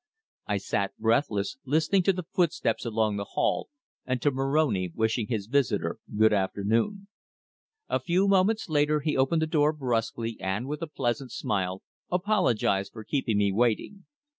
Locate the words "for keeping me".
12.93-13.51